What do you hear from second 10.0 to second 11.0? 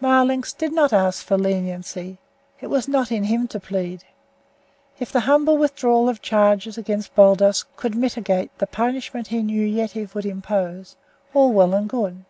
would impose,